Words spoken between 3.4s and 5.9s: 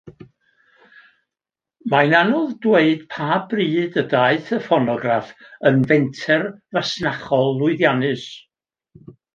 bryd y daeth y ffonograff yn